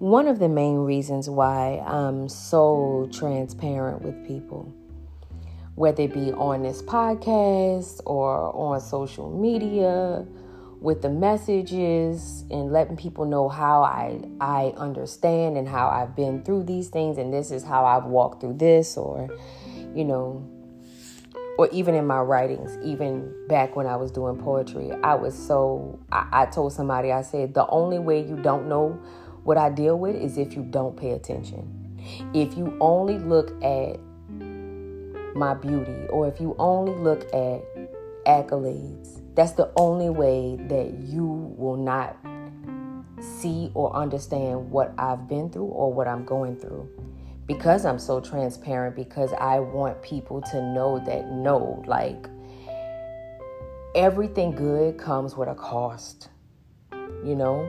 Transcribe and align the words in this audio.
one 0.00 0.26
of 0.26 0.38
the 0.38 0.48
main 0.48 0.76
reasons 0.78 1.28
why 1.28 1.84
I'm 1.86 2.26
so 2.26 3.06
transparent 3.12 4.00
with 4.00 4.26
people, 4.26 4.74
whether 5.74 6.04
it 6.04 6.14
be 6.14 6.32
on 6.32 6.62
this 6.62 6.80
podcast 6.80 8.00
or 8.06 8.50
on 8.56 8.80
social 8.80 9.30
media, 9.30 10.26
with 10.80 11.02
the 11.02 11.10
messages 11.10 12.46
and 12.50 12.72
letting 12.72 12.96
people 12.96 13.26
know 13.26 13.50
how 13.50 13.82
I 13.82 14.22
I 14.40 14.72
understand 14.78 15.58
and 15.58 15.68
how 15.68 15.88
I've 15.88 16.16
been 16.16 16.42
through 16.44 16.62
these 16.64 16.88
things 16.88 17.18
and 17.18 17.30
this 17.30 17.50
is 17.50 17.62
how 17.62 17.84
I've 17.84 18.06
walked 18.06 18.40
through 18.40 18.54
this 18.54 18.96
or 18.96 19.28
you 19.94 20.06
know 20.06 20.48
or 21.58 21.68
even 21.72 21.94
in 21.94 22.06
my 22.06 22.20
writings, 22.20 22.78
even 22.82 23.34
back 23.46 23.76
when 23.76 23.86
I 23.86 23.96
was 23.96 24.10
doing 24.10 24.38
poetry, 24.38 24.92
I 25.02 25.14
was 25.16 25.34
so 25.36 25.98
I, 26.10 26.26
I 26.32 26.46
told 26.46 26.72
somebody 26.72 27.12
I 27.12 27.20
said 27.20 27.52
the 27.52 27.66
only 27.66 27.98
way 27.98 28.26
you 28.26 28.36
don't 28.36 28.66
know 28.66 28.98
what 29.44 29.56
I 29.56 29.70
deal 29.70 29.98
with 29.98 30.16
is 30.16 30.38
if 30.38 30.54
you 30.54 30.62
don't 30.62 30.96
pay 30.96 31.12
attention. 31.12 31.76
If 32.34 32.56
you 32.56 32.76
only 32.80 33.18
look 33.18 33.50
at 33.62 33.98
my 35.34 35.54
beauty 35.54 36.06
or 36.08 36.28
if 36.28 36.40
you 36.40 36.54
only 36.58 36.94
look 36.94 37.22
at 37.34 37.62
accolades, 38.26 39.20
that's 39.34 39.52
the 39.52 39.70
only 39.76 40.10
way 40.10 40.56
that 40.68 40.92
you 40.98 41.54
will 41.56 41.76
not 41.76 42.16
see 43.20 43.70
or 43.74 43.94
understand 43.94 44.70
what 44.70 44.92
I've 44.98 45.28
been 45.28 45.50
through 45.50 45.66
or 45.66 45.92
what 45.92 46.08
I'm 46.08 46.24
going 46.24 46.56
through. 46.56 46.88
Because 47.46 47.84
I'm 47.84 47.98
so 47.98 48.20
transparent, 48.20 48.94
because 48.94 49.32
I 49.32 49.58
want 49.58 50.02
people 50.02 50.40
to 50.42 50.62
know 50.62 51.02
that 51.06 51.30
no, 51.32 51.82
like 51.86 52.28
everything 53.94 54.52
good 54.52 54.98
comes 54.98 55.36
with 55.36 55.48
a 55.48 55.54
cost, 55.54 56.28
you 57.24 57.34
know? 57.34 57.68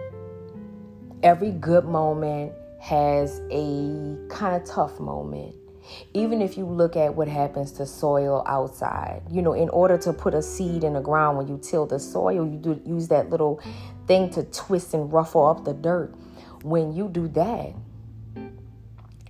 Every 1.23 1.51
good 1.51 1.85
moment 1.85 2.53
has 2.79 3.41
a 3.51 4.17
kind 4.29 4.55
of 4.55 4.65
tough 4.65 4.99
moment. 4.99 5.55
Even 6.13 6.41
if 6.41 6.57
you 6.57 6.65
look 6.65 6.95
at 6.95 7.15
what 7.15 7.27
happens 7.27 7.71
to 7.73 7.85
soil 7.85 8.43
outside, 8.47 9.21
you 9.29 9.41
know, 9.41 9.53
in 9.53 9.69
order 9.69 9.97
to 9.97 10.13
put 10.13 10.33
a 10.33 10.41
seed 10.41 10.83
in 10.83 10.93
the 10.93 11.01
ground, 11.01 11.37
when 11.37 11.47
you 11.47 11.59
till 11.61 11.85
the 11.85 11.99
soil, 11.99 12.45
you 12.45 12.57
do 12.57 12.81
use 12.85 13.07
that 13.09 13.29
little 13.29 13.61
thing 14.07 14.29
to 14.31 14.43
twist 14.43 14.93
and 14.93 15.11
ruffle 15.11 15.45
up 15.45 15.65
the 15.65 15.73
dirt. 15.73 16.13
When 16.63 16.93
you 16.93 17.09
do 17.09 17.27
that, 17.29 17.73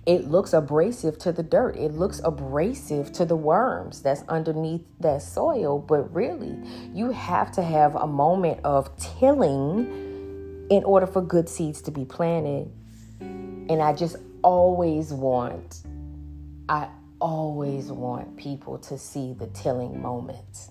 it 0.04 0.28
looks 0.28 0.52
abrasive 0.52 1.18
to 1.18 1.32
the 1.32 1.42
dirt. 1.42 1.76
It 1.76 1.92
looks 1.92 2.20
abrasive 2.24 3.12
to 3.12 3.24
the 3.24 3.36
worms 3.36 4.02
that's 4.02 4.22
underneath 4.28 4.82
that 5.00 5.22
soil. 5.22 5.78
But 5.78 6.12
really, 6.12 6.56
you 6.92 7.10
have 7.12 7.52
to 7.52 7.62
have 7.62 7.94
a 7.94 8.06
moment 8.06 8.60
of 8.64 8.90
tilling 8.96 10.11
in 10.72 10.84
order 10.84 11.06
for 11.06 11.20
good 11.20 11.50
seeds 11.50 11.82
to 11.82 11.90
be 11.90 12.02
planted. 12.02 12.66
And 13.20 13.82
I 13.82 13.92
just 13.92 14.16
always 14.40 15.12
want, 15.12 15.82
I 16.66 16.88
always 17.20 17.92
want 17.92 18.38
people 18.38 18.78
to 18.78 18.96
see 18.96 19.34
the 19.34 19.48
tilling 19.48 20.00
moments. 20.00 20.70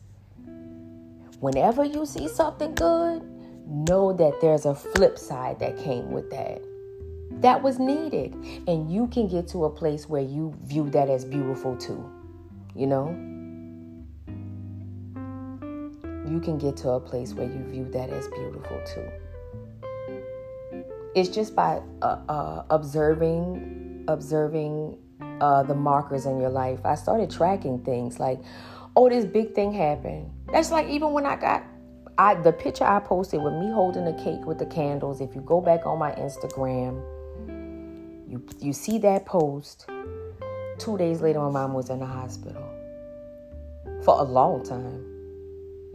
Whenever 1.40 1.84
you 1.84 2.08
see 2.08 2.28
something 2.28 2.74
good, 2.74 3.22
know 3.68 4.12
that 4.14 4.42
there's 4.42 4.66
a 4.66 4.74
flip 4.74 5.20
side 5.20 5.60
that 5.60 5.78
came 5.78 6.10
with 6.10 6.32
that. 6.32 6.64
That 7.42 7.62
was 7.62 7.78
needed. 7.78 8.34
And 8.68 8.92
you 8.92 9.06
can 9.06 9.28
get 9.28 9.48
to 9.50 9.66
a 9.66 9.70
place 9.70 10.10
where 10.10 10.24
you 10.24 10.56
view 10.64 10.90
that 10.90 11.10
as 11.10 11.26
beautiful 11.26 11.78
too. 11.78 12.04
You 12.76 12.88
know? 12.88 13.10
You 16.28 16.40
can 16.40 16.58
get 16.58 16.76
to 16.78 16.90
a 16.90 17.00
place 17.00 17.36
where 17.36 17.46
you 17.46 17.64
view 17.66 17.88
that 17.92 18.10
as 18.10 18.28
beautiful 18.30 18.82
too 18.88 19.08
it's 21.16 21.30
just 21.30 21.56
by 21.56 21.82
uh, 22.02 22.20
uh, 22.28 22.64
observing 22.70 24.06
observing 24.08 24.98
uh, 25.40 25.64
the 25.64 25.76
markers 25.76 26.26
in 26.26 26.40
your 26.40 26.50
life. 26.50 26.80
I 26.86 26.96
started 26.96 27.30
tracking 27.30 27.80
things 27.80 28.20
like 28.20 28.40
oh 28.96 29.10
this 29.10 29.26
big 29.26 29.54
thing 29.54 29.74
happened. 29.74 30.30
That's 30.52 30.72
like 30.72 30.88
even 30.88 31.12
when 31.14 31.26
i 31.26 31.36
got 31.36 31.64
I, 32.18 32.36
the 32.36 32.52
picture 32.52 32.84
i 32.84 33.00
posted 33.00 33.42
with 33.42 33.54
me 33.54 33.72
holding 33.72 34.06
a 34.06 34.14
cake 34.24 34.46
with 34.46 34.60
the 34.60 34.66
candles 34.66 35.22
if 35.22 35.34
you 35.34 35.42
go 35.42 35.62
back 35.62 35.86
on 35.86 35.98
my 35.98 36.12
instagram 36.12 37.02
you 38.30 38.46
you 38.60 38.74
see 38.74 38.98
that 39.00 39.26
post 39.26 39.90
two 40.78 40.98
days 40.98 41.22
later 41.22 41.40
my 41.40 41.50
mom 41.50 41.74
was 41.74 41.90
in 41.90 42.00
the 42.00 42.06
hospital. 42.06 42.64
For 44.04 44.20
a 44.20 44.24
long 44.24 44.64
time 44.64 45.06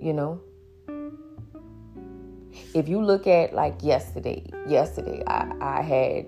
you 0.00 0.12
know 0.12 0.40
if 2.74 2.88
you 2.88 3.02
look 3.02 3.26
at 3.26 3.54
like 3.54 3.82
yesterday, 3.82 4.44
yesterday 4.66 5.22
I, 5.26 5.52
I 5.60 5.82
had 5.82 6.26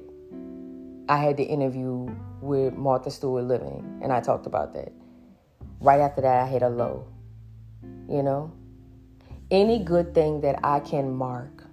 I 1.09 1.16
had 1.16 1.37
the 1.37 1.44
interview 1.44 2.15
with 2.41 2.75
Martha 2.75 3.11
Stewart 3.11 3.44
Living 3.44 4.00
and 4.03 4.12
I 4.12 4.21
talked 4.21 4.47
about 4.47 4.75
that. 4.75 4.93
Right 5.81 6.00
after 6.00 6.21
that 6.22 6.44
I 6.44 6.47
hit 6.49 6.62
a 6.62 6.69
low. 6.69 7.06
You 8.09 8.22
know? 8.22 8.53
Any 9.50 9.83
good 9.83 10.15
thing 10.15 10.43
that 10.43 10.61
I 10.62 10.81
can 10.81 11.11
mark 11.11 11.65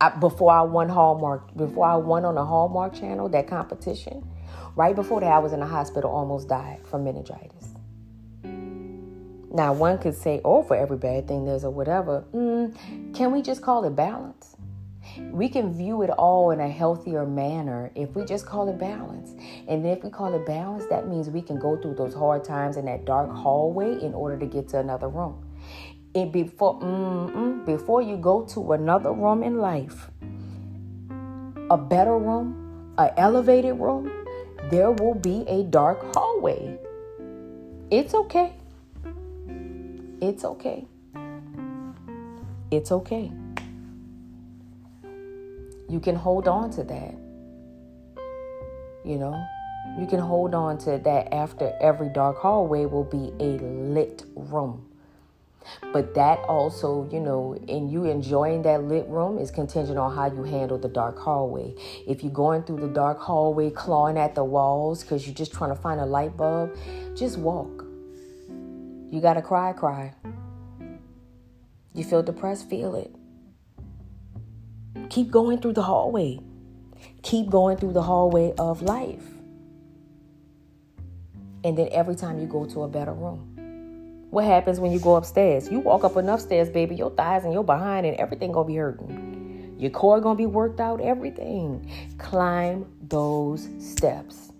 I, 0.00 0.08
before 0.08 0.50
I 0.50 0.62
won 0.62 0.88
Hallmark, 0.88 1.54
before 1.56 1.86
I 1.86 1.96
won 1.96 2.24
on 2.24 2.34
the 2.34 2.44
Hallmark 2.44 2.94
channel, 2.94 3.28
that 3.28 3.46
competition, 3.46 4.26
right 4.74 4.94
before 4.96 5.20
that 5.20 5.30
I 5.30 5.38
was 5.38 5.52
in 5.52 5.60
the 5.60 5.66
hospital, 5.66 6.10
almost 6.10 6.48
died 6.48 6.86
from 6.86 7.04
meningitis. 7.04 7.69
Now, 9.52 9.72
one 9.72 9.98
could 9.98 10.14
say, 10.14 10.40
oh, 10.44 10.62
for 10.62 10.76
every 10.76 10.96
bad 10.96 11.26
thing 11.26 11.44
there's 11.44 11.64
a 11.64 11.70
whatever. 11.70 12.24
Mm, 12.32 13.14
can 13.14 13.32
we 13.32 13.42
just 13.42 13.62
call 13.62 13.84
it 13.84 13.96
balance? 13.96 14.56
We 15.32 15.48
can 15.48 15.76
view 15.76 16.02
it 16.02 16.10
all 16.10 16.52
in 16.52 16.60
a 16.60 16.68
healthier 16.68 17.26
manner 17.26 17.90
if 17.96 18.14
we 18.14 18.24
just 18.24 18.46
call 18.46 18.68
it 18.68 18.78
balance. 18.78 19.32
And 19.66 19.84
if 19.84 20.04
we 20.04 20.10
call 20.10 20.34
it 20.34 20.46
balance, 20.46 20.86
that 20.86 21.08
means 21.08 21.28
we 21.28 21.42
can 21.42 21.58
go 21.58 21.76
through 21.76 21.94
those 21.94 22.14
hard 22.14 22.44
times 22.44 22.76
in 22.76 22.84
that 22.84 23.04
dark 23.04 23.30
hallway 23.30 24.00
in 24.00 24.14
order 24.14 24.38
to 24.38 24.46
get 24.46 24.68
to 24.68 24.78
another 24.78 25.08
room. 25.08 25.44
And 26.14 26.30
before, 26.30 26.78
before 27.66 28.02
you 28.02 28.16
go 28.16 28.44
to 28.46 28.72
another 28.72 29.12
room 29.12 29.42
in 29.42 29.58
life, 29.58 30.10
a 31.70 31.76
better 31.76 32.16
room, 32.16 32.94
an 32.98 33.10
elevated 33.16 33.78
room, 33.78 34.10
there 34.70 34.92
will 34.92 35.14
be 35.14 35.44
a 35.48 35.64
dark 35.64 36.14
hallway. 36.14 36.78
It's 37.90 38.14
okay. 38.14 38.59
It's 40.20 40.44
okay. 40.44 40.86
It's 42.70 42.92
okay. 42.92 43.32
You 45.88 45.98
can 45.98 46.14
hold 46.14 46.46
on 46.46 46.70
to 46.72 46.84
that. 46.84 47.14
You 49.02 49.16
know, 49.16 49.42
you 49.98 50.06
can 50.06 50.20
hold 50.20 50.54
on 50.54 50.76
to 50.78 50.98
that 50.98 51.32
after 51.32 51.72
every 51.80 52.10
dark 52.10 52.38
hallway 52.38 52.84
will 52.84 53.04
be 53.04 53.32
a 53.42 53.58
lit 53.58 54.24
room. 54.34 54.86
But 55.92 56.14
that 56.14 56.40
also, 56.40 57.08
you 57.10 57.20
know, 57.20 57.54
in 57.66 57.88
you 57.88 58.04
enjoying 58.04 58.62
that 58.62 58.84
lit 58.84 59.06
room 59.08 59.38
is 59.38 59.50
contingent 59.50 59.98
on 59.98 60.14
how 60.14 60.26
you 60.26 60.44
handle 60.44 60.76
the 60.76 60.88
dark 60.88 61.18
hallway. 61.18 61.74
If 62.06 62.22
you're 62.22 62.32
going 62.32 62.64
through 62.64 62.80
the 62.80 62.88
dark 62.88 63.18
hallway, 63.20 63.70
clawing 63.70 64.18
at 64.18 64.34
the 64.34 64.44
walls 64.44 65.02
because 65.02 65.26
you're 65.26 65.34
just 65.34 65.52
trying 65.52 65.74
to 65.74 65.80
find 65.80 65.98
a 65.98 66.06
light 66.06 66.36
bulb, 66.36 66.76
just 67.16 67.38
walk. 67.38 67.89
You 69.10 69.20
got 69.20 69.34
to 69.34 69.42
cry, 69.42 69.72
cry. 69.72 70.14
You 71.92 72.04
feel 72.04 72.22
depressed, 72.22 72.70
feel 72.70 72.94
it. 72.94 73.12
Keep 75.10 75.32
going 75.32 75.60
through 75.60 75.72
the 75.72 75.82
hallway. 75.82 76.38
Keep 77.22 77.50
going 77.50 77.76
through 77.76 77.92
the 77.92 78.02
hallway 78.02 78.54
of 78.56 78.82
life. 78.82 79.24
And 81.64 81.76
then 81.76 81.88
every 81.90 82.14
time 82.14 82.38
you 82.38 82.46
go 82.46 82.66
to 82.66 82.84
a 82.84 82.88
better 82.88 83.12
room. 83.12 83.50
What 84.30 84.44
happens 84.44 84.78
when 84.78 84.92
you 84.92 85.00
go 85.00 85.16
upstairs? 85.16 85.68
You 85.68 85.80
walk 85.80 86.04
up 86.04 86.16
enough 86.16 86.40
stairs, 86.40 86.70
baby, 86.70 86.94
your 86.94 87.10
thighs 87.10 87.42
and 87.42 87.52
your 87.52 87.64
behind 87.64 88.06
and 88.06 88.16
everything 88.16 88.52
gonna 88.52 88.68
be 88.68 88.76
hurting. 88.76 89.74
Your 89.76 89.90
core 89.90 90.20
gonna 90.20 90.36
be 90.36 90.46
worked 90.46 90.78
out, 90.78 91.00
everything. 91.00 91.90
Climb 92.18 92.86
those 93.02 93.68
steps. 93.80 94.52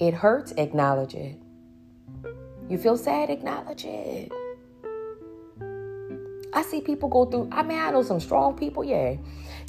It 0.00 0.14
hurts, 0.14 0.52
acknowledge 0.56 1.14
it. 1.14 1.36
You 2.70 2.78
feel 2.78 2.96
sad? 2.96 3.30
Acknowledge 3.30 3.84
it. 3.84 4.30
I 6.52 6.62
see 6.62 6.80
people 6.80 7.08
go 7.08 7.24
through, 7.24 7.48
I 7.50 7.64
mean, 7.64 7.78
I 7.78 7.90
know 7.90 8.04
some 8.04 8.20
strong 8.20 8.56
people, 8.56 8.84
yeah. 8.84 9.16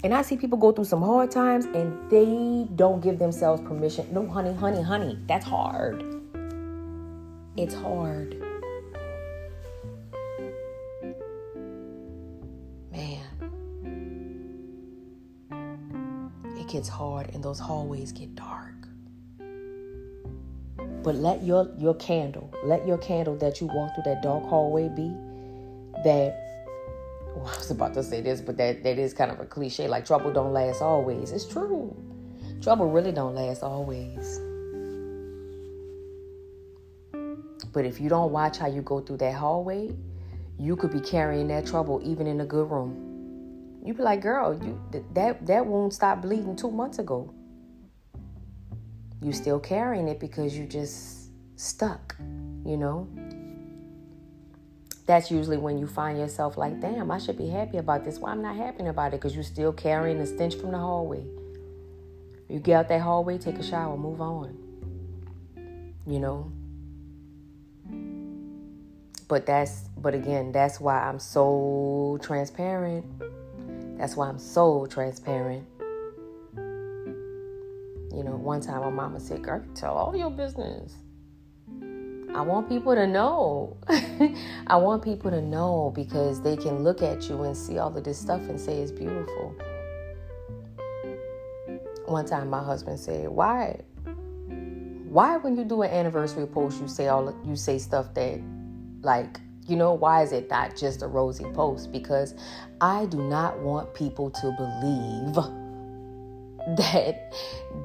And 0.03 0.13
I 0.13 0.21
see 0.21 0.37
people 0.37 0.59
go 0.59 0.71
through 0.71 0.85
some 0.85 1.01
hard 1.01 1.31
times 1.31 1.65
and 1.65 2.09
they 2.11 2.67
don't 2.75 3.01
give 3.01 3.17
themselves 3.17 3.59
permission. 3.63 4.07
No, 4.13 4.27
honey, 4.27 4.53
honey, 4.53 4.83
honey, 4.83 5.17
that's 5.27 5.43
hard. 5.45 6.03
It's 7.57 7.73
hard. 7.73 8.35
Man. 12.91 13.25
It 16.55 16.67
gets 16.67 16.87
hard 16.87 17.31
and 17.33 17.43
those 17.43 17.59
hallways 17.59 18.11
get 18.11 18.35
dark. 18.35 18.60
But 21.03 21.15
let 21.15 21.43
your 21.43 21.69
your 21.77 21.95
candle, 21.95 22.51
let 22.63 22.87
your 22.87 22.97
candle 22.97 23.35
that 23.37 23.59
you 23.59 23.67
walk 23.67 23.95
through 23.95 24.03
that 24.05 24.21
dark 24.21 24.43
hallway 24.45 24.89
be 24.89 25.11
that 26.03 26.37
well, 27.35 27.47
I 27.47 27.57
was 27.57 27.71
about 27.71 27.93
to 27.93 28.03
say 28.03 28.21
this, 28.21 28.41
but 28.41 28.57
that, 28.57 28.83
that 28.83 28.99
is 28.99 29.13
kind 29.13 29.31
of 29.31 29.39
a 29.39 29.45
cliche. 29.45 29.87
Like 29.87 30.05
trouble 30.05 30.31
don't 30.33 30.53
last 30.53 30.81
always. 30.81 31.31
It's 31.31 31.45
true. 31.45 31.95
Trouble 32.61 32.89
really 32.89 33.11
don't 33.11 33.35
last 33.35 33.63
always. 33.63 34.39
But 37.73 37.85
if 37.85 38.01
you 38.01 38.09
don't 38.09 38.31
watch 38.31 38.57
how 38.57 38.67
you 38.67 38.81
go 38.81 38.99
through 38.99 39.17
that 39.17 39.33
hallway, 39.33 39.95
you 40.59 40.75
could 40.75 40.91
be 40.91 40.99
carrying 40.99 41.47
that 41.47 41.65
trouble 41.65 42.01
even 42.03 42.27
in 42.27 42.41
a 42.41 42.45
good 42.45 42.69
room. 42.69 43.07
You'd 43.83 43.97
be 43.97 44.03
like, 44.03 44.21
girl, 44.21 44.53
you 44.63 44.79
that 45.13 45.45
that 45.47 45.65
wound 45.65 45.93
stopped 45.93 46.21
bleeding 46.21 46.55
two 46.55 46.69
months 46.69 46.99
ago. 46.99 47.33
You 49.21 49.33
still 49.33 49.59
carrying 49.59 50.07
it 50.07 50.19
because 50.19 50.57
you 50.57 50.65
just 50.65 51.29
stuck, 51.55 52.15
you 52.65 52.77
know. 52.77 53.07
That's 55.05 55.29
usually 55.29 55.57
when 55.57 55.77
you 55.77 55.87
find 55.87 56.17
yourself 56.17 56.57
like, 56.57 56.79
damn, 56.79 57.11
I 57.11 57.17
should 57.17 57.37
be 57.37 57.47
happy 57.47 57.77
about 57.77 58.05
this. 58.05 58.19
Why 58.19 58.31
I'm 58.31 58.41
not 58.41 58.55
happy 58.55 58.85
about 58.85 59.13
it? 59.13 59.19
Because 59.19 59.35
you're 59.35 59.43
still 59.43 59.73
carrying 59.73 60.19
the 60.19 60.25
stench 60.25 60.55
from 60.55 60.71
the 60.71 60.77
hallway. 60.77 61.23
You 62.49 62.59
get 62.59 62.75
out 62.75 62.87
that 62.89 63.01
hallway, 63.01 63.37
take 63.37 63.57
a 63.57 63.63
shower, 63.63 63.97
move 63.97 64.21
on. 64.21 64.57
You 66.07 66.19
know, 66.19 66.51
but 69.31 69.45
that's 69.45 69.83
but 69.97 70.13
again 70.13 70.51
that's 70.51 70.81
why 70.81 70.99
i'm 71.07 71.17
so 71.17 72.19
transparent 72.21 73.05
that's 73.97 74.17
why 74.17 74.27
i'm 74.27 74.37
so 74.37 74.85
transparent 74.87 75.65
you 78.13 78.23
know 78.23 78.35
one 78.35 78.61
time 78.61 78.81
my 78.81 78.89
mama 78.89 79.19
said 79.19 79.43
girl 79.43 79.63
tell 79.75 79.97
all 79.97 80.15
your 80.15 80.31
business. 80.31 80.95
I 82.33 82.41
want 82.41 82.69
people 82.69 82.95
to 82.95 83.05
know. 83.05 83.77
I 84.67 84.77
want 84.77 85.03
people 85.03 85.31
to 85.31 85.41
know 85.41 85.91
because 85.93 86.41
they 86.41 86.55
can 86.55 86.81
look 86.81 87.01
at 87.01 87.27
you 87.27 87.43
and 87.43 87.55
see 87.55 87.77
all 87.77 87.95
of 87.95 88.03
this 88.03 88.17
stuff 88.17 88.41
and 88.41 88.59
say 88.59 88.79
it's 88.79 88.91
beautiful. 88.91 89.55
One 92.05 92.25
time 92.25 92.49
my 92.49 92.63
husband 92.63 92.99
said 92.99 93.29
why 93.29 93.81
why 95.09 95.37
when 95.37 95.57
you 95.57 95.65
do 95.65 95.81
an 95.81 95.91
anniversary 95.91 96.47
post 96.47 96.79
you 96.79 96.87
say 96.87 97.09
all 97.09 97.35
you 97.45 97.55
say 97.57 97.77
stuff 97.77 98.13
that 98.13 98.41
like, 99.03 99.39
you 99.67 99.75
know, 99.75 99.93
why 99.93 100.23
is 100.23 100.31
it 100.31 100.49
not 100.49 100.75
just 100.75 101.01
a 101.01 101.07
rosy 101.07 101.45
post? 101.53 101.91
Because 101.91 102.35
I 102.79 103.05
do 103.05 103.17
not 103.17 103.59
want 103.59 103.93
people 103.93 104.29
to 104.29 104.51
believe 104.57 105.60
that 106.77 107.33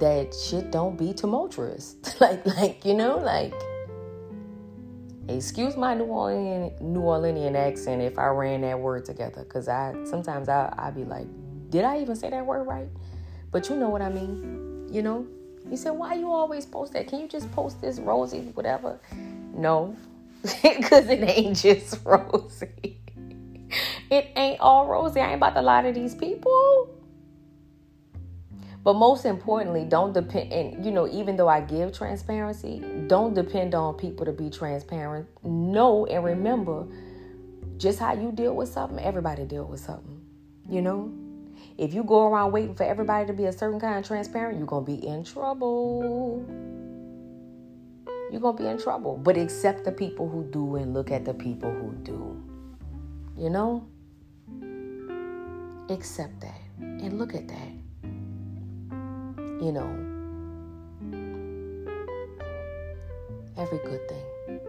that 0.01 0.35
shit 0.35 0.71
don't 0.71 0.97
be 0.97 1.13
tumultuous. 1.13 1.97
like, 2.21 2.45
like 2.47 2.85
you 2.85 2.95
know, 2.95 3.17
like. 3.19 3.55
Excuse 5.29 5.77
my 5.77 5.93
New 5.93 6.05
Orleans 6.05 6.81
New 6.81 7.01
Orleanian 7.01 7.57
accent 7.57 8.01
if 8.01 8.17
I 8.17 8.29
ran 8.29 8.61
that 8.61 8.79
word 8.79 9.05
together, 9.05 9.43
cause 9.43 9.67
I 9.67 9.93
sometimes 10.05 10.49
I 10.49 10.73
I 10.79 10.93
be 10.93 11.05
like, 11.05 11.27
did 11.69 11.85
I 11.85 11.99
even 11.99 12.15
say 12.15 12.31
that 12.31 12.47
word 12.47 12.63
right? 12.63 12.87
But 13.51 13.69
you 13.69 13.75
know 13.75 13.89
what 13.89 14.03
I 14.03 14.09
mean, 14.09 14.89
you 14.93 15.03
know. 15.03 15.27
He 15.69 15.77
said, 15.77 15.91
why 15.91 16.15
you 16.15 16.31
always 16.31 16.65
post 16.65 16.93
that? 16.93 17.09
Can 17.09 17.21
you 17.21 17.29
just 17.29 17.51
post 17.51 17.81
this 17.81 17.99
rosy 17.99 18.39
whatever? 18.55 19.01
No, 19.53 19.97
because 20.43 21.09
it 21.09 21.29
ain't 21.29 21.57
just 21.57 21.99
rosy. 22.05 23.01
it 24.11 24.29
ain't 24.37 24.61
all 24.61 24.87
rosy. 24.87 25.21
I 25.21 25.29
ain't 25.29 25.37
about 25.37 25.55
to 25.55 25.63
lie 25.63 25.83
to 25.83 25.93
these 25.93 26.15
people. 26.15 26.96
But 28.87 28.95
most 28.95 29.25
importantly, 29.25 29.85
don't 29.85 30.13
depend. 30.13 30.53
And 30.53 30.85
you 30.85 30.93
know, 30.93 31.09
even 31.09 31.37
though 31.37 31.49
I 31.49 31.61
give 31.61 31.93
transparency, 31.93 32.85
don't 33.09 33.35
depend 33.35 33.75
on 33.75 33.95
people 33.95 34.25
to 34.25 34.31
be 34.31 34.49
transparent. 34.49 35.27
Know 35.43 36.07
and 36.07 36.23
remember, 36.23 36.87
just 37.79 37.99
how 37.99 38.15
you 38.15 38.31
deal 38.31 38.55
with 38.55 38.69
something, 38.69 39.05
everybody 39.05 39.45
deal 39.45 39.65
with 39.65 39.81
something. 39.81 40.21
You 40.71 40.83
know, 40.83 41.13
if 41.77 41.95
you 41.95 42.05
go 42.05 42.29
around 42.29 42.53
waiting 42.53 42.77
for 42.77 42.85
everybody 42.85 43.27
to 43.27 43.33
be 43.33 43.47
a 43.47 43.53
certain 43.53 43.81
kind 43.81 43.99
of 43.99 44.07
transparent, 44.07 44.57
you're 44.57 44.69
gonna 44.69 44.87
be 44.87 45.05
in 45.05 45.25
trouble 45.25 46.47
you're 48.31 48.41
going 48.41 48.57
to 48.57 48.63
be 48.63 48.69
in 48.69 48.77
trouble. 48.77 49.17
But 49.17 49.37
accept 49.37 49.85
the 49.85 49.93
people 49.93 50.29
who 50.29 50.43
do 50.51 50.75
and 50.77 50.93
look 50.93 51.13
at 51.13 51.25
the 51.25 51.33
people 51.33 51.71
who 51.71 51.93
do. 52.03 52.43
You 53.37 53.51
know? 53.51 53.87
Accept 55.89 56.41
that 56.41 56.61
and 56.81 57.19
look 57.21 57.37
at 57.37 57.47
that. 57.47 57.86
You 59.61 59.73
know, 59.73 59.89
every 63.57 63.79
good 63.79 64.09
thing. 64.09 64.61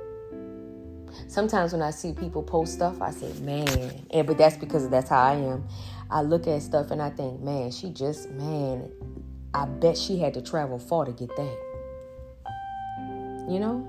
Sometimes 1.28 1.74
when 1.74 1.82
I 1.82 1.92
see 1.92 2.14
people 2.14 2.42
post 2.42 2.74
stuff, 2.74 3.02
I 3.02 3.12
say, 3.12 3.34
man, 3.42 4.06
and 4.12 4.26
but 4.26 4.38
that's 4.38 4.56
because 4.56 4.88
that's 4.90 5.10
how 5.10 5.22
I 5.22 5.34
am. 5.34 5.68
I 6.10 6.22
look 6.22 6.48
at 6.48 6.62
stuff 6.62 6.92
and 6.92 7.02
I 7.02 7.10
think, 7.10 7.42
man, 7.42 7.72
she 7.72 7.90
just, 7.90 8.30
man, 8.32 8.90
I 9.54 9.66
bet 9.66 9.98
she 9.98 10.20
had 10.20 10.34
to 10.36 10.42
travel 10.42 10.80
far 10.80 11.06
to 11.06 11.12
get 11.12 11.36
that. 11.36 11.58
You 13.50 13.60
know? 13.60 13.88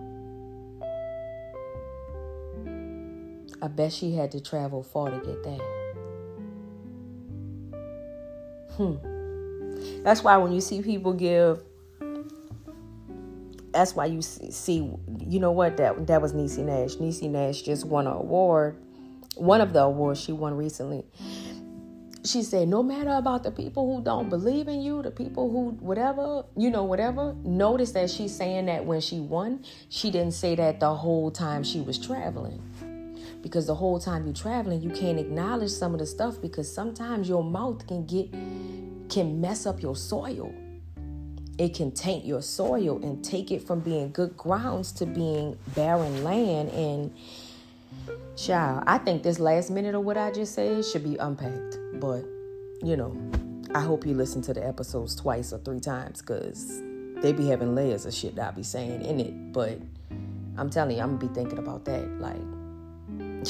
I 3.60 3.68
bet 3.68 3.92
she 3.92 4.14
had 4.14 4.32
to 4.32 4.40
travel 4.40 4.82
far 4.82 5.10
to 5.10 5.18
get 5.18 5.42
that. 5.44 5.60
Hmm. 8.76 9.17
That's 10.02 10.22
why 10.22 10.36
when 10.36 10.52
you 10.52 10.60
see 10.60 10.82
people 10.82 11.12
give, 11.12 11.62
that's 13.72 13.94
why 13.94 14.06
you 14.06 14.22
see, 14.22 14.92
you 15.18 15.40
know 15.40 15.52
what? 15.52 15.76
That 15.76 16.06
that 16.06 16.22
was 16.22 16.32
Niecy 16.32 16.64
Nash. 16.64 16.96
Niecy 16.96 17.30
Nash 17.30 17.62
just 17.62 17.84
won 17.84 18.06
an 18.06 18.14
award, 18.14 18.76
one 19.36 19.60
of 19.60 19.72
the 19.72 19.82
awards 19.82 20.20
she 20.20 20.32
won 20.32 20.54
recently 20.56 21.04
she 22.28 22.42
said, 22.42 22.68
no 22.68 22.82
matter 22.82 23.10
about 23.10 23.42
the 23.42 23.50
people 23.50 23.94
who 23.94 24.02
don't 24.02 24.28
believe 24.28 24.68
in 24.68 24.80
you, 24.82 25.02
the 25.02 25.10
people 25.10 25.50
who 25.50 25.70
whatever, 25.80 26.44
you 26.56 26.70
know, 26.70 26.84
whatever. 26.84 27.34
Notice 27.44 27.92
that 27.92 28.10
she's 28.10 28.34
saying 28.34 28.66
that 28.66 28.84
when 28.84 29.00
she 29.00 29.20
won, 29.20 29.64
she 29.88 30.10
didn't 30.10 30.34
say 30.34 30.54
that 30.56 30.80
the 30.80 30.94
whole 30.94 31.30
time 31.30 31.62
she 31.62 31.80
was 31.80 31.98
traveling. 31.98 32.62
Because 33.42 33.66
the 33.66 33.74
whole 33.74 33.98
time 33.98 34.26
you're 34.26 34.34
traveling, 34.34 34.82
you 34.82 34.90
can't 34.90 35.18
acknowledge 35.18 35.70
some 35.70 35.94
of 35.94 36.00
the 36.00 36.06
stuff 36.06 36.40
because 36.42 36.72
sometimes 36.72 37.28
your 37.28 37.44
mouth 37.44 37.86
can 37.86 38.04
get 38.04 38.32
can 39.10 39.40
mess 39.40 39.66
up 39.66 39.82
your 39.82 39.96
soil. 39.96 40.54
It 41.58 41.74
can 41.74 41.90
taint 41.90 42.24
your 42.24 42.42
soil 42.42 43.02
and 43.02 43.24
take 43.24 43.50
it 43.50 43.66
from 43.66 43.80
being 43.80 44.12
good 44.12 44.36
grounds 44.36 44.92
to 44.92 45.06
being 45.06 45.58
barren 45.74 46.22
land 46.22 46.70
and 46.70 47.12
Child, 48.36 48.84
I 48.86 48.98
think 48.98 49.22
this 49.22 49.40
last 49.40 49.70
minute 49.70 49.94
of 49.94 50.04
what 50.04 50.16
I 50.16 50.30
just 50.30 50.54
said 50.54 50.84
should 50.84 51.02
be 51.02 51.16
unpacked. 51.16 51.78
But, 51.94 52.24
you 52.82 52.96
know, 52.96 53.16
I 53.74 53.80
hope 53.80 54.06
you 54.06 54.14
listen 54.14 54.42
to 54.42 54.54
the 54.54 54.64
episodes 54.64 55.16
twice 55.16 55.52
or 55.52 55.58
three 55.58 55.80
times 55.80 56.20
because 56.22 56.80
they 57.20 57.32
be 57.32 57.48
having 57.48 57.74
layers 57.74 58.06
of 58.06 58.14
shit 58.14 58.36
that 58.36 58.48
I 58.48 58.50
be 58.52 58.62
saying 58.62 59.04
in 59.04 59.18
it. 59.20 59.52
But 59.52 59.80
I'm 60.56 60.70
telling 60.70 60.96
you, 60.96 61.02
I'm 61.02 61.16
gonna 61.16 61.28
be 61.28 61.34
thinking 61.34 61.58
about 61.58 61.84
that. 61.86 62.08
Like, 62.20 62.36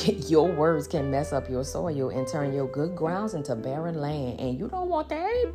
your 0.29 0.49
words 0.49 0.87
can 0.87 1.11
mess 1.11 1.33
up 1.33 1.51
your 1.51 1.65
soil 1.65 2.11
and 2.11 2.27
turn 2.27 2.53
your 2.53 2.69
good 2.69 2.95
grounds 2.95 3.35
into 3.35 3.57
barren 3.57 4.01
land, 4.01 4.39
and 4.39 4.59
you 4.59 4.69
don't 4.69 4.89
want 4.89 5.09
that. 5.09 5.53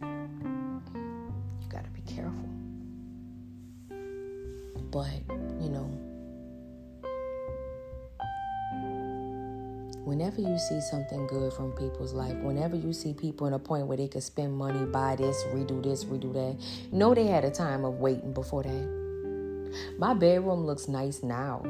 You 0.00 1.68
gotta 1.68 1.90
be 1.90 2.02
careful. 2.02 2.32
But, 4.90 5.10
you 5.60 5.70
know, 5.70 5.90
whenever 10.04 10.40
you 10.40 10.56
see 10.58 10.80
something 10.80 11.26
good 11.26 11.52
from 11.52 11.72
people's 11.72 12.12
life, 12.12 12.36
whenever 12.36 12.76
you 12.76 12.92
see 12.92 13.12
people 13.12 13.48
in 13.48 13.54
a 13.54 13.58
point 13.58 13.88
where 13.88 13.96
they 13.96 14.06
could 14.06 14.22
spend 14.22 14.56
money, 14.56 14.84
buy 14.86 15.16
this, 15.16 15.42
redo 15.52 15.82
this, 15.82 16.04
redo 16.04 16.32
that, 16.32 16.56
know 16.92 17.12
they 17.12 17.26
had 17.26 17.44
a 17.44 17.50
time 17.50 17.84
of 17.84 17.94
waiting 17.94 18.32
before 18.32 18.62
that. 18.62 19.06
My 19.98 20.14
bedroom 20.14 20.64
looks 20.64 20.86
nice 20.86 21.22
now, 21.22 21.62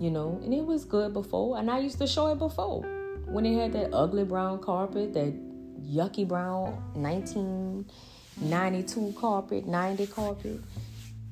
you 0.00 0.10
know, 0.10 0.40
and 0.42 0.52
it 0.52 0.64
was 0.64 0.84
good 0.84 1.12
before, 1.12 1.58
and 1.58 1.70
I 1.70 1.78
used 1.78 1.98
to 1.98 2.06
show 2.06 2.32
it 2.32 2.38
before 2.38 2.82
when 3.26 3.46
it 3.46 3.60
had 3.60 3.72
that 3.74 3.94
ugly 3.94 4.24
brown 4.24 4.58
carpet, 4.60 5.12
that 5.12 5.32
yucky 5.82 6.26
brown 6.26 6.82
1992 6.94 9.14
carpet, 9.18 9.66
90 9.66 10.06
carpet 10.08 10.60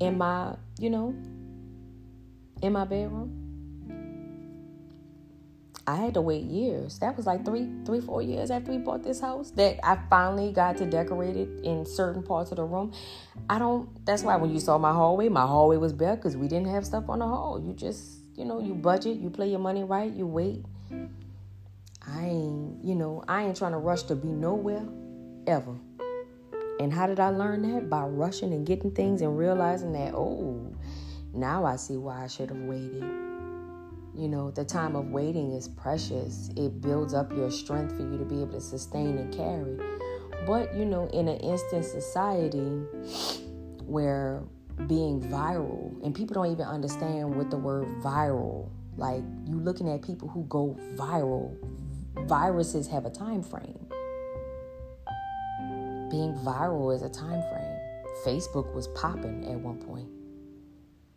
in 0.00 0.18
my, 0.18 0.54
you 0.78 0.90
know, 0.90 1.14
in 2.62 2.72
my 2.72 2.84
bedroom. 2.84 3.46
I 5.86 5.96
had 5.96 6.14
to 6.14 6.20
wait 6.20 6.44
years. 6.44 6.98
That 6.98 7.16
was 7.16 7.26
like 7.26 7.44
three, 7.46 7.66
three, 7.86 8.02
four 8.02 8.20
years 8.20 8.50
after 8.50 8.70
we 8.70 8.76
bought 8.76 9.02
this 9.02 9.22
house 9.22 9.50
that 9.52 9.80
I 9.82 9.98
finally 10.10 10.52
got 10.52 10.76
to 10.76 10.84
decorate 10.84 11.34
it 11.34 11.48
in 11.64 11.86
certain 11.86 12.22
parts 12.22 12.50
of 12.50 12.58
the 12.58 12.64
room. 12.64 12.92
I 13.48 13.58
don't. 13.58 14.04
That's 14.04 14.22
why 14.22 14.36
when 14.36 14.50
you 14.50 14.60
saw 14.60 14.76
my 14.76 14.92
hallway, 14.92 15.30
my 15.30 15.46
hallway 15.46 15.78
was 15.78 15.94
bare 15.94 16.16
because 16.16 16.36
we 16.36 16.46
didn't 16.46 16.68
have 16.68 16.84
stuff 16.84 17.08
on 17.08 17.20
the 17.20 17.26
hall. 17.26 17.58
You 17.58 17.72
just, 17.72 18.17
you 18.38 18.44
know, 18.44 18.60
you 18.60 18.72
mm-hmm. 18.72 18.82
budget, 18.82 19.18
you 19.18 19.30
play 19.30 19.50
your 19.50 19.58
money 19.58 19.82
right, 19.82 20.12
you 20.12 20.24
wait. 20.26 20.64
I 22.06 22.24
ain't, 22.24 22.84
you 22.84 22.94
know, 22.94 23.24
I 23.26 23.42
ain't 23.42 23.56
trying 23.56 23.72
to 23.72 23.78
rush 23.78 24.04
to 24.04 24.14
be 24.14 24.28
nowhere, 24.28 24.86
ever. 25.48 25.74
And 26.78 26.92
how 26.92 27.08
did 27.08 27.18
I 27.18 27.30
learn 27.30 27.62
that? 27.62 27.90
By 27.90 28.02
rushing 28.02 28.52
and 28.54 28.64
getting 28.64 28.92
things 28.92 29.20
and 29.22 29.36
realizing 29.36 29.92
that, 29.94 30.14
oh, 30.14 30.72
now 31.34 31.64
I 31.64 31.74
see 31.74 31.96
why 31.96 32.22
I 32.22 32.28
should 32.28 32.50
have 32.50 32.60
waited 32.60 33.02
You 34.14 34.28
know, 34.28 34.52
the 34.52 34.64
time 34.64 34.94
of 34.94 35.10
waiting 35.10 35.52
is 35.52 35.66
precious. 35.66 36.48
It 36.56 36.80
builds 36.80 37.14
up 37.14 37.32
your 37.32 37.50
strength 37.50 37.96
for 37.96 38.02
you 38.02 38.18
to 38.18 38.24
be 38.24 38.36
able 38.36 38.52
to 38.52 38.60
sustain 38.60 39.18
and 39.18 39.34
carry. 39.34 39.76
But, 40.46 40.74
you 40.76 40.84
know, 40.84 41.08
in 41.08 41.26
an 41.26 41.38
instant 41.38 41.84
society 41.84 42.84
where 43.84 44.44
being 44.86 45.20
viral, 45.20 46.02
and 46.04 46.14
people 46.14 46.34
don't 46.34 46.52
even 46.52 46.66
understand 46.66 47.34
what 47.34 47.50
the 47.50 47.56
word 47.56 47.86
viral, 48.02 48.68
like 48.96 49.22
you 49.44 49.58
looking 49.58 49.88
at 49.90 50.02
people 50.02 50.28
who 50.28 50.44
go 50.44 50.78
viral, 50.94 51.56
viruses 52.26 52.86
have 52.88 53.04
a 53.04 53.10
time 53.10 53.42
frame. 53.42 53.86
Being 56.10 56.34
viral 56.44 56.94
is 56.94 57.02
a 57.02 57.08
time 57.08 57.42
frame. 57.50 57.78
Facebook 58.24 58.74
was 58.74 58.88
popping 58.88 59.44
at 59.44 59.58
one 59.58 59.78
point. 59.78 60.08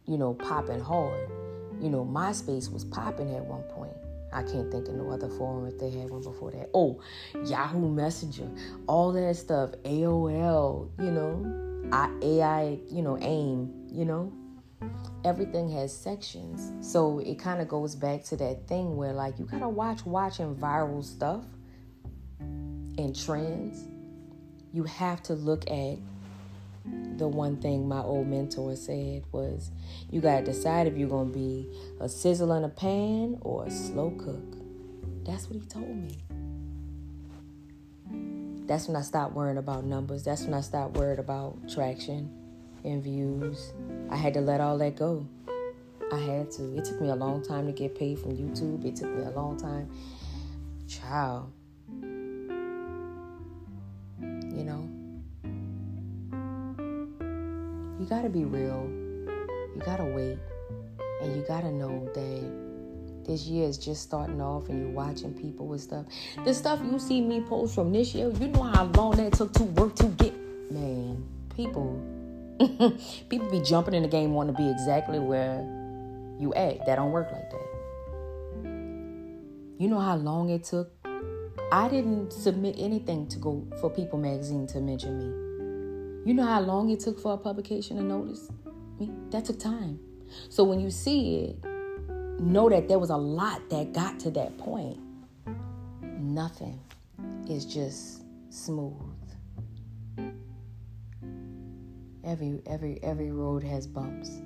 You 0.05 0.17
know, 0.17 0.33
popping 0.33 0.79
hard. 0.79 1.29
You 1.79 1.89
know, 1.89 2.05
MySpace 2.05 2.71
was 2.71 2.83
popping 2.83 3.33
at 3.33 3.43
one 3.45 3.63
point. 3.63 3.95
I 4.33 4.43
can't 4.43 4.71
think 4.71 4.87
of 4.87 4.95
no 4.95 5.09
other 5.09 5.29
forum 5.29 5.67
if 5.67 5.77
they 5.79 5.89
had 5.89 6.09
one 6.09 6.21
before 6.21 6.51
that. 6.51 6.69
Oh, 6.73 7.01
Yahoo 7.45 7.89
Messenger, 7.89 8.49
all 8.87 9.11
that 9.13 9.35
stuff, 9.35 9.71
AOL, 9.83 10.89
you 10.99 11.11
know, 11.11 11.70
AI, 11.91 12.79
you 12.89 13.01
know, 13.01 13.17
AIM, 13.19 13.87
you 13.91 14.05
know. 14.05 14.31
Everything 15.23 15.69
has 15.69 15.95
sections. 15.95 16.71
So 16.87 17.19
it 17.19 17.37
kind 17.37 17.61
of 17.61 17.67
goes 17.67 17.95
back 17.95 18.23
to 18.25 18.37
that 18.37 18.67
thing 18.67 18.97
where 18.97 19.13
like 19.13 19.37
you 19.37 19.45
gotta 19.45 19.69
watch 19.69 20.05
watching 20.05 20.55
viral 20.55 21.03
stuff 21.03 21.45
and 22.39 23.15
trends. 23.15 23.87
You 24.73 24.83
have 24.85 25.21
to 25.23 25.33
look 25.33 25.69
at 25.69 25.97
the 27.17 27.27
one 27.27 27.57
thing 27.57 27.87
my 27.87 28.01
old 28.01 28.27
mentor 28.27 28.75
said 28.75 29.23
was 29.31 29.69
you 30.09 30.21
got 30.21 30.39
to 30.39 30.45
decide 30.45 30.87
if 30.87 30.97
you're 30.97 31.09
going 31.09 31.31
to 31.31 31.37
be 31.37 31.69
a 31.99 32.09
sizzle 32.09 32.53
in 32.53 32.63
a 32.63 32.69
pan 32.69 33.37
or 33.41 33.65
a 33.65 33.71
slow 33.71 34.11
cook. 34.11 34.57
That's 35.23 35.47
what 35.47 35.59
he 35.59 35.65
told 35.67 35.95
me. 35.95 36.23
That's 38.71 38.87
when 38.87 38.95
I 38.95 39.01
stopped 39.01 39.33
worrying 39.33 39.57
about 39.57 39.83
numbers. 39.83 40.23
That's 40.23 40.43
when 40.43 40.53
I 40.53 40.61
stopped 40.61 40.95
worrying 40.95 41.19
about 41.19 41.57
traction 41.69 42.31
and 42.85 43.03
views. 43.03 43.73
I 44.09 44.15
had 44.15 44.33
to 44.35 44.39
let 44.39 44.61
all 44.61 44.77
that 44.77 44.95
go. 44.95 45.27
I 46.09 46.17
had 46.17 46.49
to. 46.51 46.77
It 46.77 46.85
took 46.85 47.01
me 47.01 47.09
a 47.09 47.15
long 47.15 47.43
time 47.43 47.65
to 47.65 47.73
get 47.73 47.95
paid 47.95 48.17
from 48.17 48.31
YouTube. 48.31 48.85
It 48.85 48.95
took 48.95 49.09
me 49.09 49.25
a 49.25 49.31
long 49.31 49.57
time. 49.57 49.89
Child. 50.87 51.51
You 54.21 54.63
know? 54.63 54.87
you 57.99 58.05
got 58.05 58.21
to 58.21 58.29
be 58.29 58.45
real. 58.45 58.89
You 59.75 59.81
got 59.85 59.97
to 59.97 60.05
wait. 60.05 60.39
And 61.21 61.35
you 61.35 61.41
got 61.45 61.63
to 61.63 61.71
know 61.73 62.09
that 62.13 62.70
this 63.25 63.45
year 63.45 63.67
is 63.67 63.77
just 63.77 64.01
starting 64.01 64.41
off 64.41 64.69
and 64.69 64.79
you're 64.79 64.89
watching 64.89 65.33
people 65.33 65.67
with 65.67 65.81
stuff. 65.81 66.05
The 66.45 66.53
stuff 66.53 66.79
you 66.83 66.99
see 66.99 67.21
me 67.21 67.41
post 67.41 67.75
from 67.75 67.91
this 67.91 68.13
year, 68.13 68.29
you 68.29 68.47
know 68.47 68.63
how 68.63 68.85
long 68.85 69.17
that 69.17 69.33
took 69.33 69.53
to 69.53 69.63
work 69.63 69.95
to 69.95 70.07
get. 70.07 70.33
Man, 70.71 71.23
people. 71.55 71.99
people 73.29 73.49
be 73.49 73.61
jumping 73.61 73.93
in 73.93 74.03
the 74.03 74.09
game 74.09 74.33
want 74.33 74.49
to 74.49 74.53
be 74.53 74.69
exactly 74.69 75.19
where 75.19 75.61
you 76.39 76.53
at. 76.55 76.85
That 76.85 76.95
don't 76.95 77.11
work 77.11 77.31
like 77.31 77.49
that. 77.49 77.71
You 79.81 79.87
know 79.87 79.99
how 79.99 80.15
long 80.15 80.49
it 80.49 80.63
took? 80.63 80.91
I 81.71 81.87
didn't 81.87 82.31
submit 82.31 82.75
anything 82.77 83.27
to 83.29 83.39
go 83.39 83.65
for 83.79 83.89
People 83.89 84.19
magazine 84.19 84.67
to 84.67 84.81
mention 84.81 85.17
me. 85.17 86.29
You 86.29 86.35
know 86.35 86.45
how 86.45 86.59
long 86.59 86.89
it 86.89 86.99
took 86.99 87.19
for 87.19 87.33
a 87.33 87.37
publication 87.37 87.97
to 87.97 88.03
notice 88.03 88.49
me? 88.99 89.09
That 89.31 89.45
took 89.45 89.59
time. 89.59 89.99
So 90.49 90.63
when 90.63 90.79
you 90.79 90.91
see 90.91 91.37
it, 91.45 91.65
know 92.41 92.69
that 92.69 92.87
there 92.87 92.99
was 92.99 93.09
a 93.09 93.17
lot 93.17 93.69
that 93.69 93.93
got 93.93 94.19
to 94.21 94.31
that 94.31 94.57
point. 94.57 94.99
Nothing 96.01 96.79
is 97.47 97.65
just 97.65 98.21
smooth. 98.49 98.95
Every 102.23 102.61
every 102.65 102.99
every 103.03 103.31
road 103.31 103.63
has 103.63 103.87
bumps. 103.87 104.41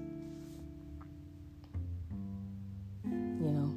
You 3.03 3.51
know. 3.51 3.75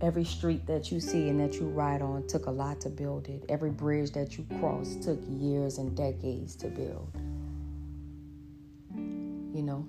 Every 0.00 0.24
street 0.24 0.66
that 0.66 0.90
you 0.90 0.98
see 0.98 1.28
and 1.28 1.38
that 1.40 1.54
you 1.56 1.66
ride 1.66 2.00
on 2.00 2.26
took 2.26 2.46
a 2.46 2.50
lot 2.50 2.80
to 2.82 2.88
build 2.88 3.28
it. 3.28 3.44
Every 3.50 3.70
bridge 3.70 4.12
that 4.12 4.38
you 4.38 4.46
cross 4.58 4.96
took 4.96 5.20
years 5.28 5.76
and 5.76 5.94
decades 5.94 6.56
to 6.56 6.68
build. 6.68 7.10
You 9.54 9.62
know? 9.62 9.86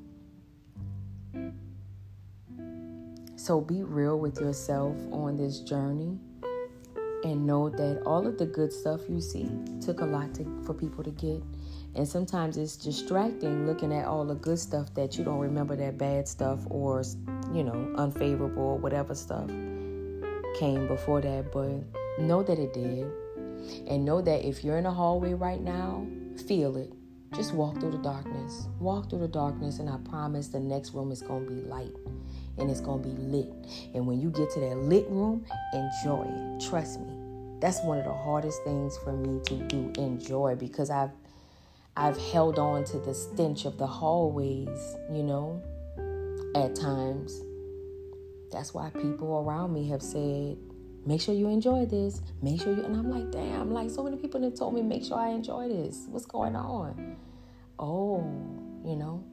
So 3.42 3.60
be 3.60 3.82
real 3.82 4.20
with 4.20 4.40
yourself 4.40 4.96
on 5.12 5.36
this 5.36 5.62
journey 5.62 6.16
and 7.24 7.48
know 7.48 7.70
that 7.70 8.04
all 8.06 8.28
of 8.28 8.38
the 8.38 8.46
good 8.46 8.72
stuff 8.72 9.02
you 9.10 9.20
see 9.20 9.50
took 9.84 10.02
a 10.02 10.06
lot 10.06 10.36
to, 10.36 10.62
for 10.64 10.76
people 10.76 11.04
to 11.04 11.10
get. 11.10 11.42
And 11.96 12.08
sometimes 12.08 12.56
it's 12.56 12.76
distracting 12.76 13.66
looking 13.66 13.92
at 13.94 14.06
all 14.06 14.26
the 14.26 14.36
good 14.36 14.60
stuff 14.60 14.94
that 14.94 15.18
you 15.18 15.24
don't 15.24 15.40
remember 15.40 15.76
that 15.76 15.98
bad 15.98 16.28
stuff 16.28 16.60
or, 16.70 17.02
you 17.52 17.64
know, 17.64 17.92
unfavorable 17.98 18.62
or 18.62 18.78
whatever 18.78 19.16
stuff 19.16 19.48
came 20.60 20.88
before 20.88 21.22
that, 21.22 21.52
but 21.52 21.82
know 22.24 22.44
that 22.44 22.60
it 22.60 22.76
did. 22.76 23.12
And 23.88 24.06
know 24.06 24.22
that 24.22 24.48
if 24.48 24.64
you're 24.64 24.78
in 24.78 24.86
a 24.86 24.94
hallway 24.94 25.34
right 25.34 25.62
now, 25.62 26.06
feel 26.48 26.78
it. 26.78 26.94
Just 27.34 27.56
walk 27.56 27.80
through 27.80 27.92
the 27.92 27.98
darkness. 27.98 28.68
Walk 28.80 29.10
through 29.10 29.22
the 29.22 29.28
darkness, 29.28 29.80
and 29.80 29.90
I 29.90 29.98
promise 30.08 30.50
the 30.50 30.60
next 30.60 30.94
room 30.94 31.12
is 31.12 31.24
going 31.24 31.48
to 31.48 31.52
be 31.52 31.62
light 31.62 31.96
and 32.58 32.70
it's 32.70 32.82
going 32.82 33.02
to 33.02 33.10
be 33.10 33.16
lit. 33.16 33.50
And 33.94 34.06
when 34.08 34.20
you 34.20 34.30
get 34.30 34.50
to 34.52 34.60
that 34.60 34.78
lit 34.78 35.08
room, 35.10 35.46
enjoy 35.74 36.26
it. 36.28 36.70
Trust 36.70 37.00
me. 37.00 37.14
That's 37.60 37.82
one 37.84 38.00
of 38.00 38.06
the 38.06 38.14
hardest 38.14 38.64
things 38.64 38.98
for 38.98 39.14
me 39.14 39.40
to 39.46 39.56
do, 39.68 39.92
enjoy, 40.02 40.56
because 40.56 40.90
I've 40.90 41.12
I've 41.96 42.18
held 42.18 42.58
on 42.58 42.86
to 42.86 43.00
the 43.00 43.14
stench 43.14 43.66
of 43.66 43.78
the 43.78 43.86
hallways, 43.86 44.96
you 45.12 45.24
know, 45.24 45.62
at 46.56 46.76
times. 46.76 47.42
That's 48.52 48.74
why 48.74 48.90
people 48.90 49.44
around 49.46 49.74
me 49.74 49.88
have 49.90 50.02
said, 50.02 50.58
make 51.06 51.22
sure 51.22 51.36
you 51.36 51.50
enjoy 51.50 51.86
this. 51.86 52.22
Make 52.42 52.62
sure 52.62 52.74
you, 52.74 52.84
and 52.84 52.96
I'm 52.96 53.10
like, 53.10 53.32
damn, 53.32 53.72
like 53.72 53.90
so 53.90 54.04
many 54.04 54.18
people 54.18 54.42
have 54.44 54.56
told 54.56 54.74
me, 54.74 54.82
make 54.82 55.04
sure 55.04 55.18
I 55.18 55.30
enjoy 55.30 55.68
this. 55.68 56.06
What's 56.10 56.26
going 56.26 56.56
on? 56.56 57.18
Oh, 57.78 58.20
you 58.86 58.96
know, 58.96 59.24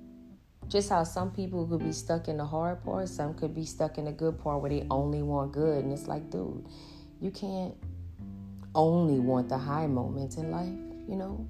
just 0.68 0.90
how 0.90 1.02
some 1.02 1.30
people 1.30 1.66
could 1.66 1.82
be 1.82 1.92
stuck 1.92 2.28
in 2.28 2.36
the 2.36 2.44
hard 2.44 2.84
part, 2.84 3.08
some 3.08 3.34
could 3.34 3.54
be 3.54 3.64
stuck 3.64 3.96
in 3.96 4.04
the 4.04 4.12
good 4.12 4.38
part 4.38 4.60
where 4.60 4.70
they 4.70 4.86
only 4.90 5.22
want 5.22 5.52
good. 5.52 5.82
And 5.82 5.92
it's 5.92 6.06
like, 6.06 6.30
dude, 6.30 6.66
you 7.20 7.30
can't 7.30 7.74
only 8.74 9.18
want 9.18 9.48
the 9.48 9.56
high 9.56 9.86
moments 9.86 10.36
in 10.36 10.50
life, 10.50 10.68
you 11.08 11.16
know? 11.16 11.48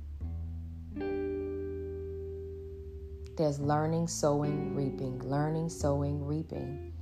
There's 3.37 3.61
learning, 3.61 4.09
sowing, 4.09 4.75
reaping, 4.75 5.21
learning, 5.21 5.69
sowing, 5.69 6.25
reaping. 6.25 6.93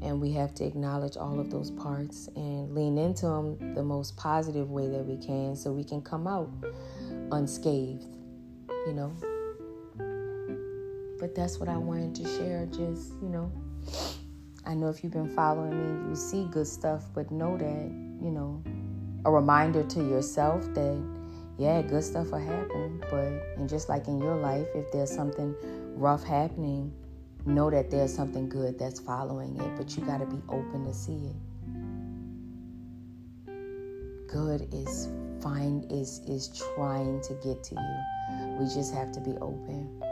And 0.00 0.20
we 0.20 0.32
have 0.32 0.54
to 0.56 0.64
acknowledge 0.64 1.16
all 1.16 1.38
of 1.38 1.50
those 1.50 1.70
parts 1.70 2.28
and 2.34 2.74
lean 2.74 2.98
into 2.98 3.26
them 3.26 3.74
the 3.74 3.84
most 3.84 4.16
positive 4.16 4.70
way 4.70 4.88
that 4.88 5.04
we 5.04 5.16
can 5.16 5.54
so 5.54 5.70
we 5.70 5.84
can 5.84 6.02
come 6.02 6.26
out 6.26 6.50
unscathed, 7.30 8.16
you 8.86 8.94
know. 8.94 9.12
But 11.22 11.36
that's 11.36 11.60
what 11.60 11.68
I 11.68 11.76
wanted 11.76 12.16
to 12.16 12.24
share. 12.24 12.66
Just, 12.66 13.12
you 13.22 13.28
know, 13.28 13.52
I 14.66 14.74
know 14.74 14.88
if 14.88 15.04
you've 15.04 15.12
been 15.12 15.32
following 15.36 15.70
me, 15.70 16.10
you 16.10 16.16
see 16.16 16.48
good 16.50 16.66
stuff, 16.66 17.04
but 17.14 17.30
know 17.30 17.56
that, 17.56 17.90
you 18.20 18.32
know, 18.32 18.60
a 19.24 19.30
reminder 19.30 19.84
to 19.84 20.00
yourself 20.00 20.64
that, 20.74 21.00
yeah, 21.58 21.80
good 21.80 22.02
stuff 22.02 22.32
will 22.32 22.40
happen. 22.40 23.04
But, 23.08 23.40
and 23.56 23.68
just 23.68 23.88
like 23.88 24.08
in 24.08 24.20
your 24.20 24.34
life, 24.34 24.66
if 24.74 24.90
there's 24.90 25.12
something 25.14 25.54
rough 25.94 26.24
happening, 26.24 26.92
know 27.46 27.70
that 27.70 27.88
there's 27.88 28.12
something 28.12 28.48
good 28.48 28.76
that's 28.76 28.98
following 28.98 29.56
it, 29.60 29.76
but 29.76 29.96
you 29.96 30.04
got 30.04 30.18
to 30.18 30.26
be 30.26 30.42
open 30.48 30.84
to 30.86 30.92
see 30.92 31.30
it. 31.30 31.36
Good 34.26 34.74
is 34.74 35.08
fine 35.40 35.86
is 35.88 36.20
is 36.26 36.48
trying 36.74 37.20
to 37.20 37.34
get 37.34 37.62
to 37.62 37.76
you. 37.76 38.56
We 38.58 38.64
just 38.64 38.92
have 38.92 39.12
to 39.12 39.20
be 39.20 39.36
open. 39.40 40.02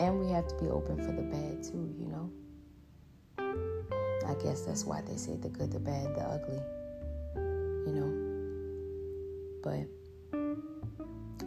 And 0.00 0.20
we 0.20 0.30
have 0.30 0.48
to 0.48 0.54
be 0.56 0.68
open 0.68 0.96
for 0.96 1.12
the 1.12 1.22
bad 1.22 1.62
too, 1.62 1.94
you 1.98 2.06
know. 2.08 2.30
I 4.26 4.34
guess 4.42 4.62
that's 4.62 4.84
why 4.84 5.00
they 5.02 5.16
say 5.16 5.36
the 5.36 5.48
good, 5.48 5.70
the 5.70 5.78
bad, 5.78 6.14
the 6.14 6.22
ugly. 6.22 6.60
You 7.86 7.92
know. 7.92 8.10
But 9.62 9.86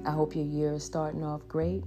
I 0.06 0.12
hope 0.12 0.36
your 0.36 0.46
year 0.46 0.74
is 0.74 0.84
starting 0.84 1.24
off 1.24 1.48
great. 1.48 1.84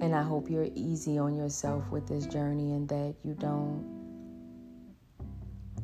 And 0.00 0.14
I 0.14 0.22
hope 0.22 0.50
you're 0.50 0.68
easy 0.74 1.18
on 1.18 1.34
yourself 1.34 1.90
with 1.90 2.06
this 2.08 2.26
journey 2.26 2.72
and 2.72 2.88
that 2.88 3.14
you 3.22 3.34
don't 3.34 3.84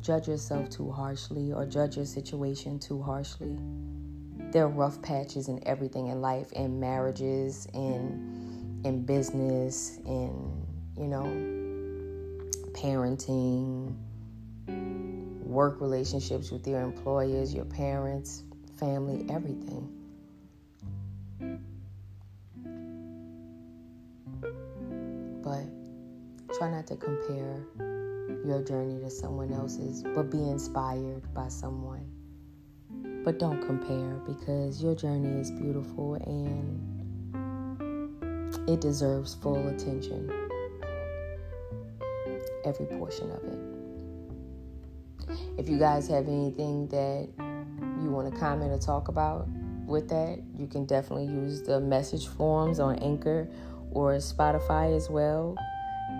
judge 0.01 0.27
yourself 0.27 0.69
too 0.69 0.91
harshly 0.91 1.51
or 1.51 1.65
judge 1.65 1.97
your 1.97 2.05
situation 2.05 2.79
too 2.79 3.01
harshly. 3.01 3.57
There 4.57 4.65
are 4.65 4.69
rough 4.69 4.99
patches 5.03 5.49
in 5.49 5.61
everything 5.67 6.07
in 6.07 6.19
life, 6.19 6.51
in 6.51 6.79
marriages, 6.79 7.67
in 7.75 8.81
in 8.83 9.05
business, 9.05 9.99
in 10.03 10.65
you 10.97 11.05
know, 11.05 11.25
parenting, 12.71 13.95
work 15.45 15.79
relationships 15.79 16.49
with 16.49 16.67
your 16.67 16.81
employers, 16.81 17.53
your 17.53 17.65
parents, 17.65 18.45
family, 18.79 19.27
everything. 19.29 19.93
But 25.43 26.57
try 26.57 26.71
not 26.71 26.87
to 26.87 26.95
compare 26.95 27.63
your 28.43 28.63
journey 28.63 28.99
to 29.03 29.11
someone 29.11 29.53
else's, 29.53 30.01
but 30.15 30.31
be 30.31 30.49
inspired 30.49 31.31
by 31.35 31.47
someone. 31.49 32.16
But 33.27 33.39
don't 33.39 33.61
compare 33.61 34.21
because 34.25 34.81
your 34.81 34.95
journey 34.95 35.41
is 35.41 35.51
beautiful 35.51 36.13
and 36.13 36.79
it 38.69 38.79
deserves 38.79 39.35
full 39.35 39.67
attention. 39.67 40.31
Every 42.63 42.85
portion 42.85 43.29
of 43.31 43.43
it. 43.43 43.59
If 45.57 45.67
you 45.67 45.77
guys 45.77 46.07
have 46.07 46.29
anything 46.29 46.87
that 46.87 47.27
you 48.01 48.09
want 48.09 48.33
to 48.33 48.39
comment 48.39 48.71
or 48.71 48.79
talk 48.79 49.09
about 49.09 49.49
with 49.85 50.07
that, 50.07 50.41
you 50.57 50.67
can 50.67 50.85
definitely 50.85 51.25
use 51.25 51.63
the 51.63 51.81
message 51.81 52.27
forms 52.27 52.79
on 52.79 52.97
Anchor 52.99 53.49
or 53.91 54.13
Spotify 54.13 54.95
as 54.95 55.09
well, 55.09 55.57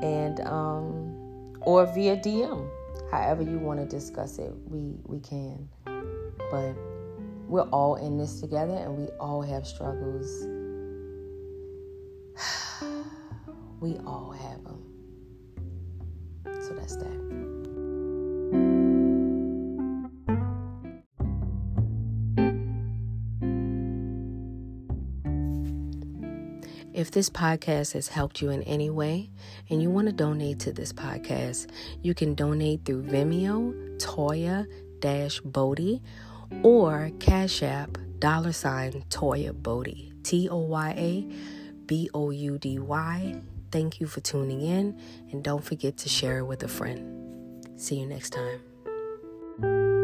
and 0.04 0.42
um, 0.42 1.56
or 1.62 1.86
via 1.86 2.18
DM. 2.18 2.70
However 3.10 3.44
you 3.44 3.60
want 3.60 3.80
to 3.80 3.86
discuss 3.86 4.40
it, 4.40 4.52
we 4.68 4.98
we 5.06 5.22
can. 5.22 5.70
But 6.52 6.76
we're 7.48 7.70
all 7.70 7.96
in 7.96 8.18
this 8.18 8.42
together, 8.42 8.76
and 8.76 8.98
we 8.98 9.08
all 9.20 9.42
have 9.42 9.66
struggles. 9.66 10.28
we 13.80 13.98
all 14.06 14.32
have 14.32 14.64
them. 14.64 14.84
So 16.62 16.74
that's 16.74 16.98
that. 16.98 17.28
If 26.94 27.12
this 27.12 27.30
podcast 27.30 27.94
has 27.94 28.08
helped 28.08 28.42
you 28.42 28.50
in 28.50 28.64
any 28.64 28.90
way 28.90 29.30
and 29.70 29.84
you 29.84 29.92
want 29.92 30.08
to 30.08 30.12
donate 30.12 30.60
to 30.62 30.74
this 30.74 30.92
podcast, 30.92 31.68
you 32.02 32.16
can 32.16 32.34
donate 32.34 32.86
through 32.86 33.04
Venmo, 33.04 33.72
Toya 34.00 34.66
Boudy, 35.00 36.02
or 36.64 37.12
Cash 37.20 37.64
App 37.64 37.98
dollar 38.20 38.52
sign 38.54 39.04
Toya 39.10 39.54
Boudy. 39.54 40.08
T 40.28 40.50
O 40.50 40.58
Y 40.58 40.94
A 40.98 41.28
B 41.86 42.10
O 42.14 42.32
U 42.32 42.58
D 42.58 42.80
Y. 42.80 43.42
Thank 43.72 44.02
you 44.02 44.08
for 44.08 44.20
tuning 44.20 44.62
in 44.62 45.00
and 45.32 45.42
don't 45.42 45.64
forget 45.64 45.96
to 45.98 46.10
share 46.10 46.40
it 46.40 46.46
with 46.46 46.64
a 46.64 46.68
friend. 46.68 47.66
See 47.78 47.96
you 47.96 48.06
next 48.06 48.32
time. 48.32 49.97